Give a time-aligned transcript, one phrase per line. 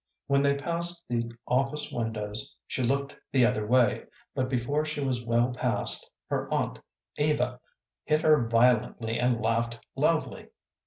[0.25, 5.23] When they passed the office windows she looked the other way, but before she was
[5.23, 6.79] well past, her aunt
[7.17, 7.59] Eva
[8.05, 10.47] hit her violently and laughed loudly.